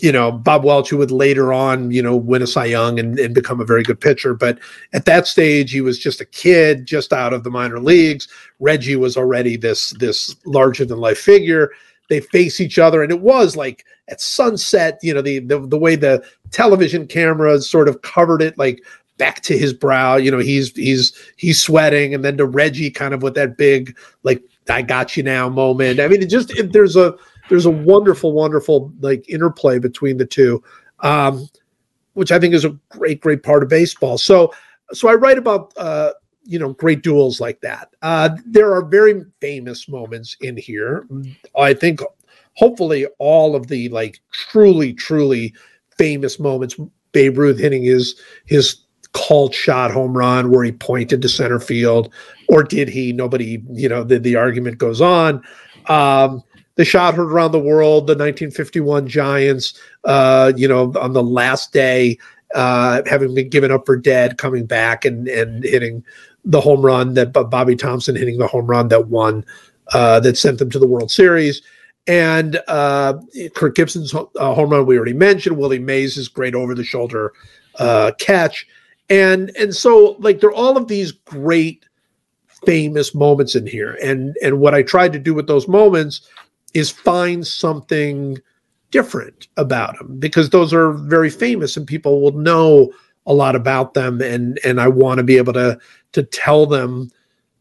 [0.00, 3.18] you know, Bob Welch, who would later on, you know, win a Cy Young and,
[3.18, 4.34] and, become a very good pitcher.
[4.34, 4.58] But
[4.92, 8.26] at that stage, he was just a kid, just out of the minor leagues.
[8.58, 11.70] Reggie was already this this larger than life figure.
[12.08, 14.98] They face each other, and it was like at sunset.
[15.02, 18.82] You know, the the, the way the television cameras sort of covered it, like
[19.18, 20.16] back to his brow.
[20.16, 23.96] You know, he's he's he's sweating, and then to Reggie, kind of with that big
[24.22, 26.00] like "I got you now" moment.
[26.00, 27.14] I mean, it just it, there's a
[27.48, 30.62] there's a wonderful, wonderful like interplay between the two,
[31.00, 31.48] um,
[32.14, 34.18] which I think is a great, great part of baseball.
[34.18, 34.52] So,
[34.92, 36.12] so I write about uh,
[36.48, 37.94] you know great duels like that.
[38.02, 41.06] Uh, there are very famous moments in here.
[41.56, 42.00] I think,
[42.54, 45.54] hopefully, all of the like truly, truly
[45.96, 46.76] famous moments.
[47.12, 48.80] Babe Ruth hitting his his
[49.12, 52.12] called shot home run where he pointed to center field,
[52.48, 53.12] or did he?
[53.12, 55.42] Nobody, you know, the, the argument goes on.
[55.86, 56.42] Um,
[56.76, 61.72] the shot heard around the world, the 1951 Giants, uh, you know, on the last
[61.72, 62.18] day,
[62.54, 66.04] uh, having been given up for dead, coming back and and hitting
[66.44, 69.44] the home run that Bobby Thomson hitting the home run that won,
[69.92, 71.62] uh, that sent them to the World Series.
[72.06, 73.18] And uh,
[73.54, 75.58] Kirk Gibson's uh, home run we already mentioned.
[75.58, 77.34] Willie Mays' great over the shoulder
[77.78, 78.66] uh, catch,
[79.10, 81.84] and and so like there are all of these great
[82.64, 83.98] famous moments in here.
[84.02, 86.26] And and what I tried to do with those moments
[86.74, 88.38] is find something
[88.90, 92.90] different about them because those are very famous and people will know
[93.26, 95.78] a lot about them and and I want to be able to
[96.12, 97.10] to tell them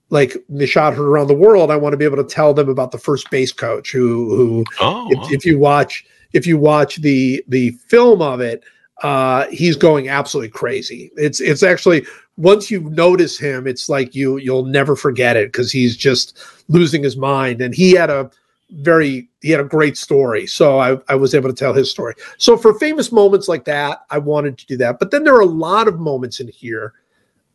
[0.09, 2.91] like Nishad heard around the world I want to be able to tell them about
[2.91, 5.07] the first base coach who who oh.
[5.11, 8.63] if, if, you watch if you watch the the film of it
[9.03, 12.05] uh he's going absolutely crazy it's it's actually
[12.37, 17.03] once you notice him it's like you you'll never forget it because he's just losing
[17.03, 18.29] his mind and he had a
[18.71, 22.15] very he had a great story so I, I was able to tell his story
[22.37, 25.41] so for famous moments like that i wanted to do that but then there are
[25.41, 26.93] a lot of moments in here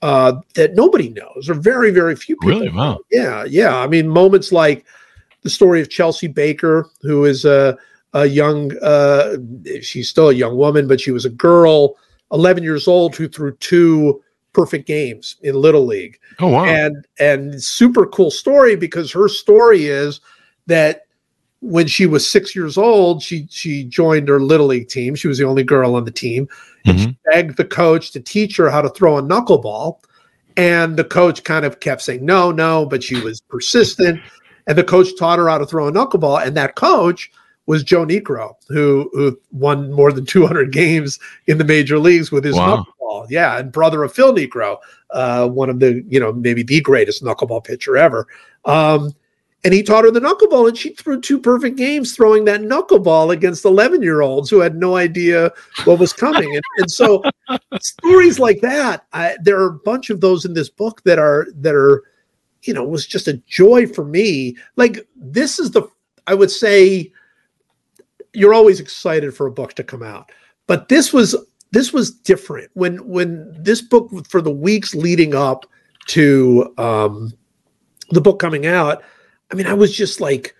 [0.02, 2.68] uh, that nobody knows or very very few people really?
[2.68, 2.98] wow.
[3.10, 3.76] Yeah yeah.
[3.78, 4.84] I mean moments like
[5.42, 7.76] the story of chelsea baker who is a,
[8.12, 9.36] a young uh,
[9.80, 11.96] she's still a young woman but she was a girl
[12.32, 16.18] 11 years old who threw two perfect games in little league.
[16.40, 16.64] Oh wow.
[16.64, 20.20] And and super cool story because her story is
[20.66, 21.06] that
[21.62, 25.14] when she was six years old, she she joined her little league team.
[25.14, 26.48] She was the only girl on the team,
[26.84, 27.10] and mm-hmm.
[27.10, 29.98] she begged the coach to teach her how to throw a knuckleball.
[30.56, 34.20] And the coach kind of kept saying no, no, but she was persistent.
[34.66, 36.44] And the coach taught her how to throw a knuckleball.
[36.44, 37.30] And that coach
[37.66, 42.44] was Joe Niekro, who who won more than 200 games in the major leagues with
[42.44, 42.84] his wow.
[42.84, 43.26] knuckleball.
[43.30, 44.78] Yeah, and brother of Phil Niekro,
[45.10, 48.26] uh, one of the you know maybe the greatest knuckleball pitcher ever.
[48.64, 49.14] Um,
[49.64, 53.32] and he taught her the knuckleball, and she threw two perfect games throwing that knuckleball
[53.32, 55.52] against 11 year olds who had no idea
[55.84, 56.52] what was coming.
[56.54, 57.22] and, and so,
[57.80, 61.46] stories like that, I, there are a bunch of those in this book that are
[61.54, 62.02] that are,
[62.62, 64.56] you know, was just a joy for me.
[64.76, 65.88] Like this is the,
[66.26, 67.12] I would say,
[68.32, 70.32] you're always excited for a book to come out,
[70.66, 71.36] but this was
[71.70, 75.66] this was different when when this book for the weeks leading up
[76.08, 77.32] to um,
[78.10, 79.04] the book coming out
[79.52, 80.54] I mean, I was just like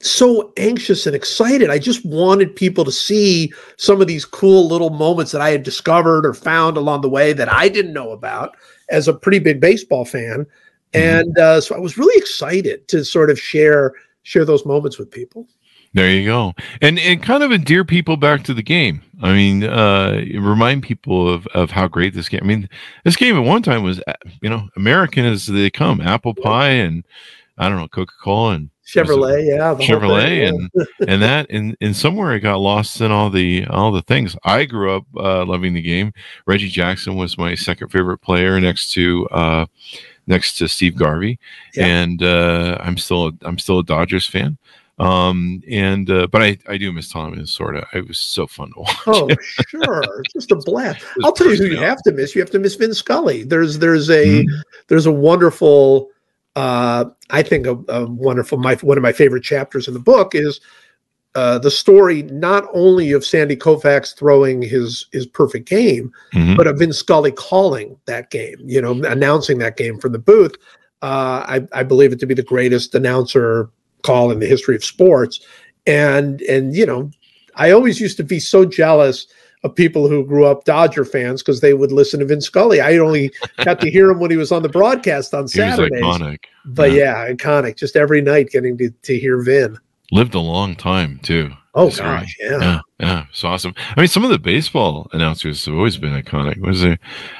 [0.00, 1.70] so anxious and excited.
[1.70, 5.62] I just wanted people to see some of these cool little moments that I had
[5.62, 8.56] discovered or found along the way that I didn't know about
[8.90, 10.46] as a pretty big baseball fan.
[10.92, 10.98] Mm-hmm.
[10.98, 15.10] And uh, so I was really excited to sort of share share those moments with
[15.10, 15.48] people.
[15.94, 19.00] There you go, and and kind of endear people back to the game.
[19.22, 22.40] I mean, uh, remind people of of how great this game.
[22.42, 22.68] I mean,
[23.04, 24.02] this game at one time was,
[24.42, 27.04] you know, American as they come, apple pie and
[27.56, 30.70] I don't know, Coca Cola and Chevrolet, yeah, Chevrolet, and
[31.08, 34.36] and that, and and somewhere it got lost in all the all the things.
[34.44, 36.12] I grew up uh, loving the game.
[36.46, 39.66] Reggie Jackson was my second favorite player, next to uh,
[40.26, 41.38] next to Steve Garvey,
[41.74, 41.86] yeah.
[41.86, 44.58] and uh, I'm still a, I'm still a Dodgers fan.
[44.98, 47.86] Um, and uh, but I I do miss Tommy Lasorda.
[47.94, 48.96] It was so fun to watch.
[49.06, 49.28] Oh,
[49.68, 51.04] sure, just a blast.
[51.24, 52.34] I'll tell you who you have to miss.
[52.34, 53.44] You have to miss Vin Scully.
[53.44, 54.54] There's there's a mm-hmm.
[54.88, 56.10] there's a wonderful
[56.56, 60.34] uh, I think a, a, wonderful my one of my favorite chapters in the book
[60.34, 60.60] is
[61.34, 66.56] uh, the story not only of Sandy Koufax throwing his his perfect game, Mhm.
[66.56, 70.54] but of Vin Scully calling that game, you know, announcing that game from the booth.
[71.02, 73.68] Uh, I, I believe it to be the greatest announcer
[74.02, 75.40] call in the history of sports.
[75.86, 77.10] And and you know,
[77.56, 79.26] I always used to be so jealous
[79.64, 82.80] of people who grew up Dodger fans because they would listen to Vin Scully.
[82.80, 83.32] I only
[83.64, 86.00] got to hear him when he was on the broadcast on Saturdays.
[86.02, 86.38] iconic.
[86.66, 87.28] But yeah.
[87.28, 87.76] iconic.
[87.76, 89.78] Just every night getting to, to hear Vin.
[90.12, 91.50] Lived a long time too.
[91.76, 91.96] Oh right.
[91.96, 92.58] gosh, yeah.
[92.60, 93.74] Yeah, yeah, it's awesome.
[93.96, 96.58] I mean, some of the baseball announcers have always been iconic.
[96.60, 96.98] Was there?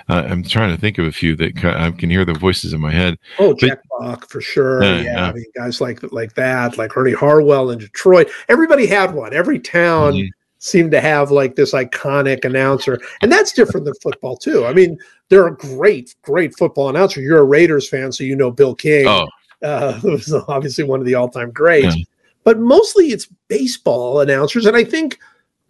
[0.09, 2.81] Uh, I'm trying to think of a few that I can hear the voices in
[2.81, 3.17] my head.
[3.39, 4.83] Oh, Jack Buck for sure.
[4.83, 5.29] Yeah, Yeah, yeah.
[5.29, 8.29] I mean, guys like like that, like Ernie Harwell in Detroit.
[8.49, 9.33] Everybody had one.
[9.35, 10.29] Every town Mhm.
[10.65, 14.65] Seemed to have like this iconic announcer, and that's different than football too.
[14.65, 14.99] I mean,
[15.29, 17.21] there are a great, great football announcer.
[17.21, 19.07] You're a Raiders fan, so you know Bill King.
[19.07, 19.29] Oh,
[19.63, 21.97] uh, who's obviously one of the all-time greats.
[21.97, 22.05] Yeah.
[22.45, 25.19] But mostly it's baseball announcers, and I think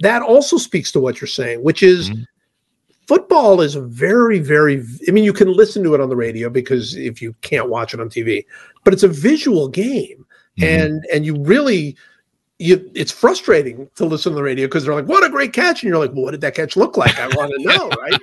[0.00, 2.24] that also speaks to what you're saying, which is Mhm.
[3.08, 4.84] football is very, very.
[5.08, 7.94] I mean, you can listen to it on the radio because if you can't watch
[7.94, 8.46] it on TV,
[8.84, 10.24] but it's a visual game,
[10.58, 10.64] mhm.
[10.64, 11.96] and and you really.
[12.58, 15.82] You, it's frustrating to listen to the radio because they're like, "What a great catch!"
[15.82, 18.20] and you're like, well, "What did that catch look like?" I want to know, right?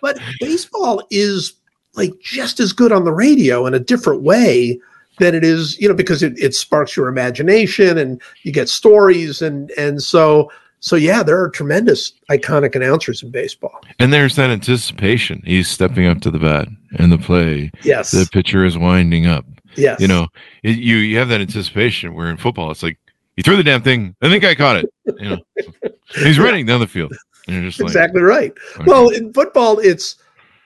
[0.00, 1.54] but baseball is
[1.94, 4.78] like just as good on the radio in a different way
[5.18, 9.42] than it is, you know, because it, it sparks your imagination and you get stories
[9.42, 13.80] and and so so yeah, there are tremendous iconic announcers in baseball.
[13.98, 15.42] and there's that anticipation.
[15.46, 16.68] He's stepping up to the bat,
[16.98, 17.70] and the play.
[17.82, 19.46] Yes, The pitcher is winding up.
[19.76, 20.28] yes, You know,
[20.62, 22.14] it, you you have that anticipation.
[22.14, 22.98] Where in football, it's like
[23.36, 24.14] you threw the damn thing.
[24.22, 24.92] I think I caught it.
[25.18, 25.38] You know,
[26.14, 27.12] he's running down the field.
[27.46, 28.52] You're just like, exactly right.
[28.76, 28.84] okay.
[28.86, 30.16] Well, in football, it's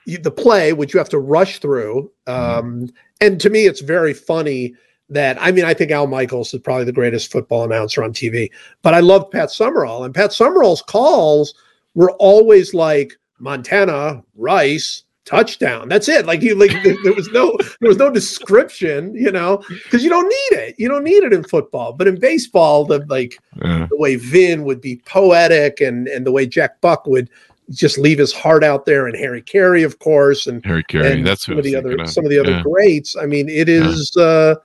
[0.05, 2.89] the play which you have to rush through, um,
[3.21, 4.75] and to me, it's very funny
[5.09, 8.49] that I mean, I think Al Michaels is probably the greatest football announcer on TV,
[8.81, 11.53] but I love Pat Summerall, and Pat Summerall's calls
[11.95, 15.87] were always like Montana, Rice, touchdown.
[15.89, 16.25] That's it.
[16.25, 20.27] Like you, like there, was no, there was no description, you know, because you don't
[20.27, 20.75] need it.
[20.77, 23.87] You don't need it in football, but in baseball, the like Yeah.
[23.89, 27.29] the way Vin would be poetic and and the way Jack Buck would
[27.69, 31.13] just leave his heart out there and Harry Caray, of course, and, Harry Caray.
[31.13, 32.09] and That's some of the other of.
[32.09, 32.63] some of the other Yeah.
[32.63, 33.15] greats.
[33.15, 34.55] I mean, it is uh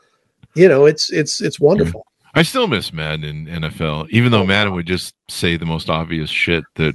[0.54, 2.06] you know, it's it's it's wonderful.
[2.36, 5.88] I still miss Madden in NFL, even though Oh, Madden would just say the most
[5.90, 6.94] obvious shit that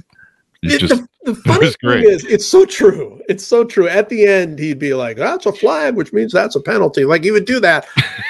[0.62, 2.04] It- just the, the funny thing great.
[2.04, 3.20] is, it's so true.
[3.28, 3.88] It's so true.
[3.88, 7.24] At the end, he'd be like, "That's a flag, which means that's a penalty." Like
[7.24, 7.86] he would do that,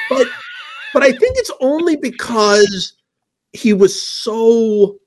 [0.09, 0.27] but
[0.93, 2.95] but I think it's only because
[3.53, 4.99] he was so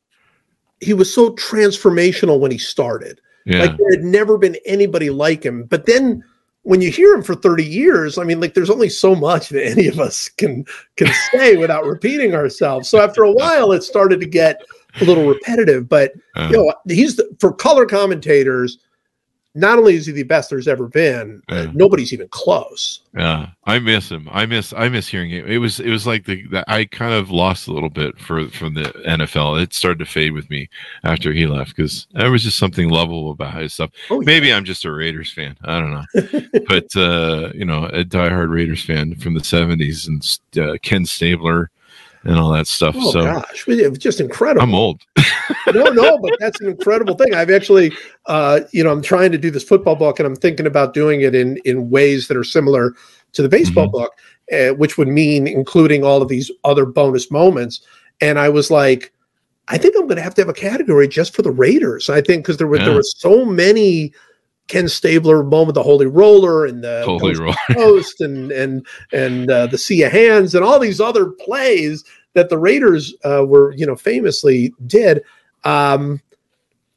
[0.79, 3.21] he was so transformational when he started.
[3.45, 3.59] yeah.
[3.59, 5.63] Like there had never been anybody like him.
[5.63, 6.23] But then
[6.63, 9.65] when you hear him for 30 years, I mean, like there's only so much that
[9.65, 10.65] any of us can
[10.95, 12.87] can say without repeating ourselves.
[12.89, 14.61] So after a while, it started to get
[15.01, 15.89] a little repetitive.
[15.89, 18.77] But Uh, you know, he's the, for color commentators.
[19.55, 23.01] Not only is he the best there's ever been, uh, nobody's even close.
[23.15, 24.27] Yeah, I miss him.
[24.31, 25.47] I miss I miss hearing it.
[25.47, 28.47] It was it was like the, the I kind of lost a little bit for
[28.47, 29.61] from the NFL.
[29.61, 30.69] It started to fade with me
[31.03, 33.91] after he left because there was just something lovable about his stuff.
[34.09, 34.25] Oh, yeah.
[34.25, 35.55] Maybe I'm just a Raiders fan.
[35.63, 40.67] I don't know, but uh, you know, a diehard Raiders fan from the '70s and
[40.67, 41.69] uh, Ken Stabler
[42.23, 42.95] and all that stuff.
[42.97, 44.63] Oh so gosh, it was just incredible.
[44.63, 45.01] I'm old.
[45.73, 47.33] no, no, but that's an incredible thing.
[47.33, 47.91] I've actually,
[48.27, 51.21] uh, you know, I'm trying to do this football book, and I'm thinking about doing
[51.21, 52.93] it in in ways that are similar
[53.33, 53.91] to the baseball Mhm.
[53.91, 54.11] book,
[54.51, 57.81] uh, which would mean including all of these other bonus moments.
[58.21, 59.11] And I was like,
[59.67, 62.09] I think I'm going to have to have a category just for the Raiders.
[62.09, 64.13] I think because there were there were so many
[64.67, 67.53] Ken Stabler moment, the Holy Roller, and the Holy Coast roll.
[67.71, 72.49] Post, and and and uh, the Sea of Hands, and all these other plays that
[72.49, 75.21] the Raiders uh, were, you know, famously did.
[75.65, 76.19] Um,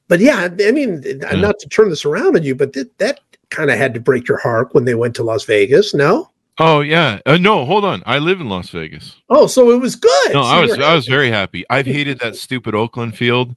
[0.08, 1.32] but yeah, I mean, Yeah.
[1.32, 4.26] not to turn this around on you, but th- that kind of had to break
[4.28, 5.92] your heart when they went to Las Vegas.
[5.94, 7.20] No, Oh yeah.
[7.26, 8.02] Uh, no, hold on.
[8.06, 9.16] I live in Las Vegas.
[9.28, 10.32] oh, so it was good.
[10.32, 11.64] No, So I was I was very happy.
[11.68, 13.54] I've hated that stupid Oakland field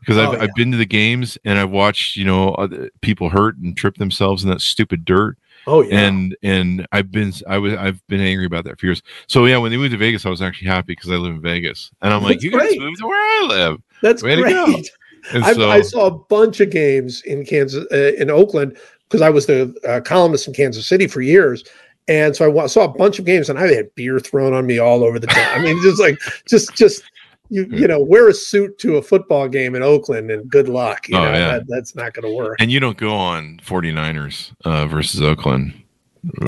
[0.00, 0.42] because I've Oh, yeah.
[0.42, 3.96] I've been to the games and I've watched you know other people hurt and trip
[3.96, 5.36] themselves in that stupid dirt
[5.66, 9.02] Oh yeah, and and I've been I was I've been angry about that for years.
[9.26, 11.40] So yeah, when they moved to Vegas, I was actually happy because I live in
[11.42, 12.80] Vegas and I'm like, That's you guys great.
[12.80, 13.82] moved to where I live.
[14.02, 14.90] that's way great.
[15.34, 19.28] And so I saw a bunch of games in Kansas, uh, in Oakland, because I
[19.28, 21.62] was the uh, columnist in Kansas City for years,
[22.08, 24.78] and so I saw a bunch of games, and I had beer thrown on me
[24.78, 25.60] all over the time.
[25.60, 27.02] I mean, just like, just, just
[27.50, 31.08] you, you know, wear a suit to a football game in Oakland, and good luck.
[31.08, 31.52] You Oh, know, yeah.
[31.58, 32.56] that, that's not going to work.
[32.60, 35.74] and you don't go on 49ers uh, versus Oakland.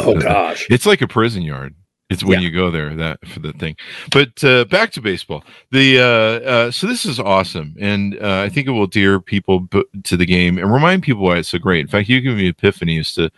[0.00, 1.74] Oh gosh, It's like a prison yard.
[2.10, 2.48] It's when Yeah.
[2.48, 3.74] you go there that for the thing.
[4.10, 5.44] But uh, back to baseball.
[5.70, 9.60] The uh, uh, so this is awesome, and uh, I think it will dear people
[9.60, 11.80] b- to the game and remind people why it's so great.
[11.80, 13.30] In fact, you give me epiphany as to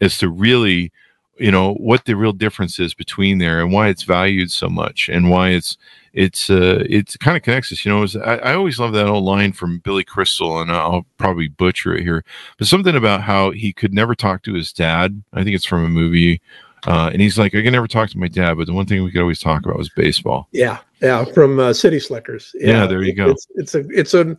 [0.00, 0.90] as to really,
[1.38, 5.08] you know, what the real difference is between there and why it's valued so much
[5.08, 5.76] and why it's
[6.12, 7.84] it's uh it's kind of connects us.
[7.84, 11.06] You know, it's, I, I always love that old line from Billy Crystal, and I'll
[11.18, 12.24] probably butcher it here,
[12.58, 15.22] but something about how he could never talk to his dad.
[15.32, 16.40] I think it's from a movie.
[16.86, 19.02] Uh, and he's like, I can never talk to my dad, but the one thing
[19.02, 20.48] we could always talk about was baseball.
[20.52, 22.54] Yeah, yeah, from uh, City Slickers.
[22.56, 23.30] Yeah, there you go.
[23.30, 24.36] It's, it's a, it's a,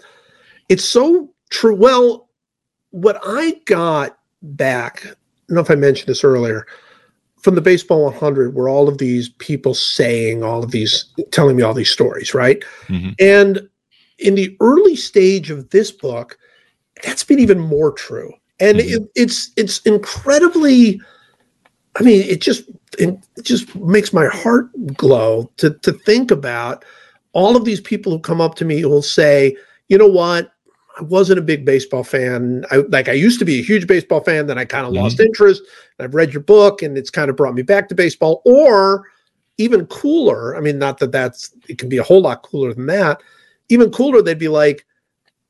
[0.69, 1.73] it's so true.
[1.73, 2.29] Well,
[2.91, 5.09] what I got back, I
[5.47, 6.67] don't know if I mentioned this earlier,
[7.45, 11.61] from the Baseball 100, were all of these people saying all of these, telling me
[11.61, 12.63] all these stories, right?
[12.87, 13.13] Mhm.
[13.19, 13.69] And
[14.17, 16.39] in the early stage of this book,
[17.03, 18.33] that's been even more true.
[18.59, 18.95] And Mhm.
[18.95, 20.99] it, it's it's incredibly.
[21.97, 22.63] I mean, it just
[22.97, 26.83] it just makes my heart glow to to think about
[27.33, 29.55] all of these people who come up to me who will say,
[29.87, 30.51] you know what,
[30.97, 32.65] I wasn't a big baseball fan.
[32.71, 34.97] I like I used to be a huge baseball fan, then I kind of Mhm.
[34.97, 35.61] lost interest.
[35.99, 38.41] I've read your book, and it's kind of brought me back to baseball.
[38.45, 39.05] Or
[39.57, 42.85] even cooler, I mean, not that that's it can be a whole lot cooler than
[42.87, 43.21] that.
[43.69, 44.85] Even cooler, they'd be like,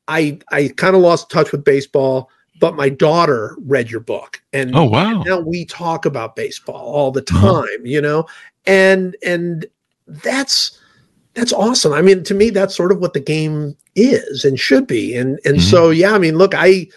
[0.07, 2.29] I I kind of lost touch with baseball,
[2.59, 5.23] but my daughter read your book, and Oh wow!
[5.25, 7.61] now we talk about baseball all the Uh-huh.
[7.61, 8.25] time you know
[8.67, 9.65] and and
[10.07, 10.79] that's
[11.35, 14.87] that's awesome i mean to me that's sort of what the game is and should
[14.87, 15.61] be and and Mhm.
[15.71, 16.87] so yeah i mean look i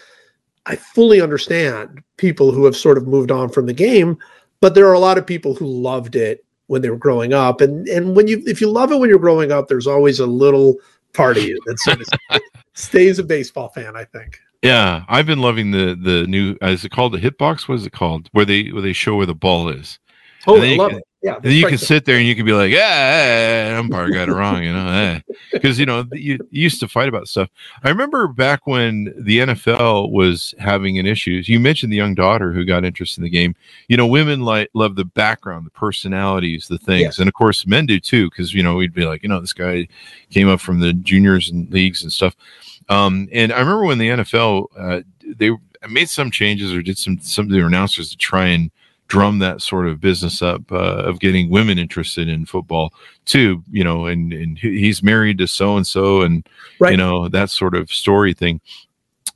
[0.65, 4.17] i fully understand people who have sort of moved on from the game
[4.61, 7.61] but there are a lot of people who loved it when they were growing up
[7.61, 10.25] and and when you if you love it when you're growing up there's always a
[10.25, 10.75] little
[11.13, 12.41] part of you that sort of
[12.73, 16.57] stays a baseball fan i think Yeah, I've been loving the the new.
[16.61, 17.67] Is it called the hitbox?
[17.69, 18.27] What is it called?
[18.33, 19.99] Where they where they show where the ball is.
[20.47, 22.71] oh i love can- it yeah you can sit there and you can be like,
[22.71, 25.19] yeah, umpire got it wrong, you know,
[25.51, 27.49] because you know you, you used to fight about stuff.
[27.83, 31.49] I remember back when the NFL was having an issues.
[31.49, 33.55] You mentioned the young daughter who got interested in the game.
[33.87, 37.19] You know, women like love the background, the personalities, the things, Yes.
[37.19, 38.29] and of course men do too.
[38.29, 39.87] Because you know we'd be like, you know, this guy
[40.29, 42.35] came up from the juniors and leagues and stuff.
[42.87, 45.51] Um, and I remember when the NFL uh, they
[45.89, 48.71] made some changes or did some some of the announcers to try and
[49.09, 52.93] drum that sort of business up uh, of getting women interested in football
[53.25, 53.61] too.
[53.69, 56.47] You know, and and he's married to so and so, and
[56.79, 58.61] you know that sort of story thing.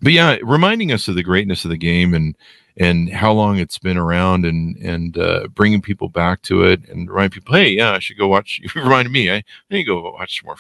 [0.02, 2.36] But yeah, reminding us of the greatness of the game and
[2.78, 7.10] and how long it's been around and and uh, bringing people back to it and
[7.10, 8.62] remind people, hey, yeah, I should go watch.
[8.76, 10.56] You reminded me, I, I need to go watch more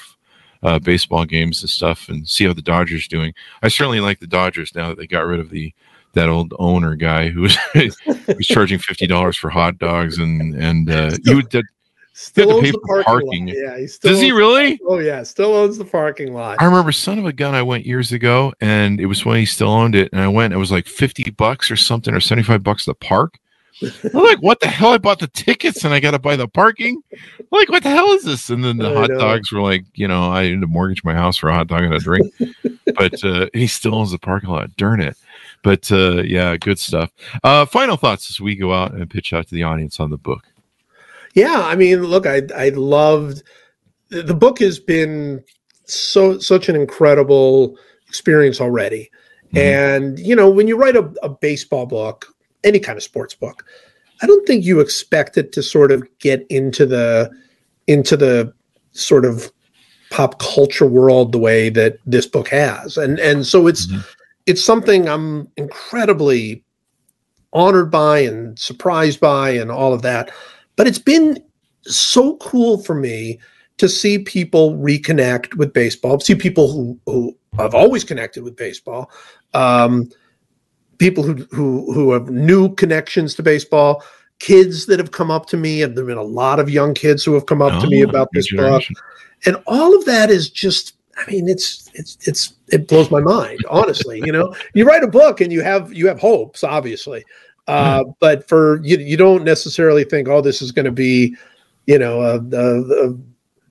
[0.63, 3.33] uh, baseball games and stuff and see how the Dodgers doing.
[3.61, 5.73] I certainly like the Dodgers now that they got rid of the
[6.13, 10.89] that old owner guy who was, was charging fifty dollars for hot dogs and and
[10.89, 11.65] uh, you would did,
[12.15, 13.47] Still to pay the for parking.
[13.47, 14.79] Yeah, he still does he owns- really?
[14.87, 16.61] Oh yeah, still owns the parking lot.
[16.61, 17.55] I remember son of a gun.
[17.55, 20.09] I went years ago, and it was when he still owned it.
[20.13, 20.53] And I went.
[20.53, 23.39] It was like fifty bucks or something, or seventy five bucks to park.
[23.81, 24.91] I'm like, what the hell?
[24.91, 27.01] I bought the tickets, and I got to buy the parking.
[27.11, 28.51] I'm like, what the hell is this?
[28.51, 29.17] And then the I hot know.
[29.17, 31.81] dogs were like, you know, I had to mortgage my house for a hot dog
[31.81, 32.31] and a drink.
[32.95, 34.75] but uh, he still owns the parking lot.
[34.77, 35.17] Darn it!
[35.63, 37.11] But uh, yeah, good stuff.
[37.43, 40.17] Uh, final thoughts as we go out and pitch out to the audience on the
[40.17, 40.43] book.
[41.33, 43.41] Yeah, I mean, look, I I loved
[44.09, 45.43] the book has been
[45.85, 49.09] so such an incredible experience already.
[49.53, 49.57] Mhm.
[49.57, 52.27] And you know, when you write a, a baseball book,
[52.63, 53.65] any kind of sports book,
[54.21, 57.31] I don't think you expect it to sort of get into the
[57.87, 58.53] into the
[58.91, 59.51] sort of
[60.11, 62.97] pop culture world the way that this book has.
[62.97, 64.03] And and so it's Mhm.
[64.45, 66.63] It's something I'm incredibly
[67.53, 70.31] honored by and surprised by and all of that.
[70.75, 71.37] But it's been
[71.83, 73.39] so cool for me
[73.77, 79.11] to see people reconnect with baseball, see people who, who have always connected with baseball,
[79.53, 80.09] um,
[80.97, 84.03] people who, who, who have new connections to baseball,
[84.39, 85.81] kids that have come up to me.
[85.81, 88.03] And there have been a lot of young kids who have come up to me
[88.03, 88.83] Oh, about this book
[89.45, 93.59] and all of that is just i mean it's it's it's it blows my mind
[93.69, 94.53] honestly you know?
[94.73, 97.23] You write a book and you have you have hopes obviously
[97.67, 101.35] uh but for you you don't necessarily think oh this is going to be
[101.85, 103.17] you know a, a, a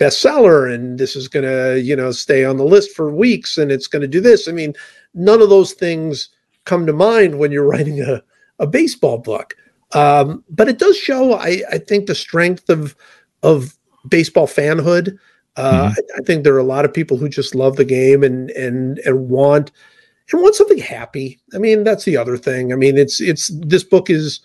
[0.02, 3.70] bestseller and this is going to you know stay on the list for weeks and
[3.70, 4.48] it's going to do this.
[4.48, 4.74] I mean
[5.14, 6.30] none of those things
[6.64, 8.22] come to mind when you're writing a,
[8.58, 9.54] a baseball book
[9.92, 12.96] um, but it does show I, I think the strength of
[13.42, 13.76] of
[14.08, 15.18] baseball fanhood
[15.56, 18.22] uh, I, I think there are a lot of people who just love the game
[18.22, 19.70] and and and want
[20.30, 21.40] and want something happy.
[21.54, 22.72] I mean, that's the other thing.
[22.72, 24.40] I mean, it's it's this book is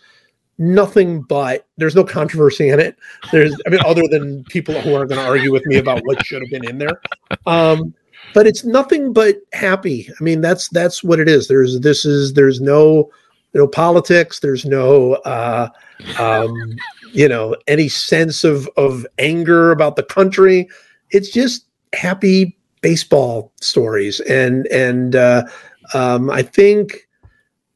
[0.57, 2.97] nothing but there's no controversy in it.
[3.31, 6.25] There's I mean other than people who are going to argue with me about what
[6.25, 7.01] should have been in there.
[7.45, 7.93] Um,
[8.33, 10.09] but it's nothing but happy.
[10.19, 11.47] I mean that's that's what it is.
[11.47, 13.09] There's this is there's no
[13.53, 14.39] no politics.
[14.39, 15.69] There's no uh,
[16.19, 16.75] um,
[17.13, 20.67] you know any sense of of anger about the country.
[21.11, 25.43] It's just happy baseball stories and and uh,
[25.93, 27.07] um, I think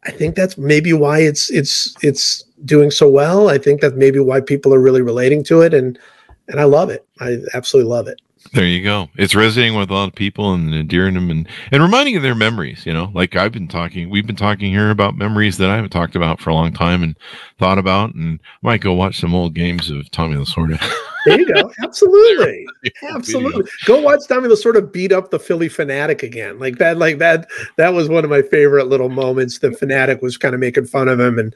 [0.03, 3.49] I think that's maybe why it's it's it's doing so well.
[3.49, 5.97] I think that's maybe why people are really relating to it, and
[6.47, 7.05] and I love it.
[7.19, 8.19] I absolutely love it.
[8.53, 9.07] There you go.
[9.17, 12.33] It's resonating with a lot of people and endearing them and, and reminding of their
[12.33, 12.85] memories.
[12.85, 15.91] You know, like I've been talking, we've been talking here about memories that I haven't
[15.91, 17.15] talked about for a long time and
[17.59, 20.81] thought about, and I might go watch some old games of Tommy Lasorda.
[21.25, 21.71] There you go.
[21.83, 22.65] Absolutely.
[23.03, 23.69] Absolutely.
[23.85, 26.59] Go watch Tommy Lasorda beat up the Phillie Phanatic again.
[26.59, 29.59] Like that, like that, that was one of my favorite little moments.
[29.59, 31.55] The fanatic was kind of making fun of him and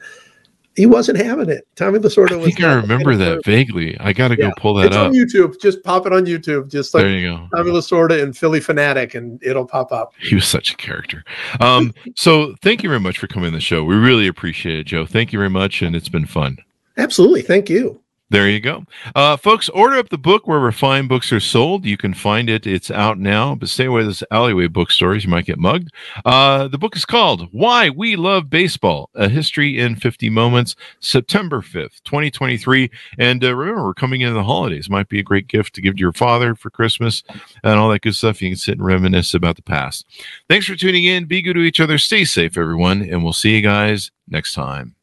[0.76, 1.66] he wasn't having it.
[1.74, 2.48] Tommy Lasorda was.
[2.48, 3.98] I think I remember that vaguely.
[3.98, 4.48] I got to yeah.
[4.48, 5.06] go pull that it's up.
[5.06, 5.58] on YouTube.
[5.58, 6.70] Just pop it on YouTube.
[6.70, 7.48] Just like there you go.
[7.56, 10.12] Tommy Lasorda and Phillie Phanatic and it'll pop up.
[10.20, 11.24] He was such a character.
[11.60, 13.82] Um, so thank you very much for coming on the show.
[13.84, 15.06] We really appreciate it, Joe.
[15.06, 16.58] Thank you very much, and it's been fun.
[16.98, 17.42] Absolutely.
[17.42, 18.00] Thank you.
[18.28, 18.82] There you go.
[19.14, 21.86] Uh, folks, order up the book wherever fine books are sold.
[21.86, 22.66] You can find it.
[22.66, 25.22] It's out now, but stay away this alleyway bookstores.
[25.22, 25.92] You might get mugged.
[26.24, 31.60] Uh, the book is called Why We Love Baseball, A History in 50 Moments, September
[31.60, 32.90] 5th, 2023.
[33.16, 34.90] And uh, remember, we're coming into the holidays.
[34.90, 37.22] Might be a great gift to give to your father for Christmas
[37.62, 38.42] and all that good stuff.
[38.42, 40.04] You can sit and reminisce about the past.
[40.48, 41.26] Thanks for tuning in.
[41.26, 41.96] Be good to each other.
[41.96, 43.02] Stay safe, everyone.
[43.02, 44.96] And we'll see you guys next time.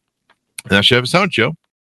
[0.70, 1.56] And should have Joe.